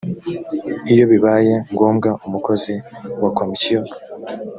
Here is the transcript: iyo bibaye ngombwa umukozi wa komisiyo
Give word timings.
iyo 0.93 1.03
bibaye 1.11 1.53
ngombwa 1.73 2.09
umukozi 2.25 2.73
wa 3.21 3.31
komisiyo 3.37 3.79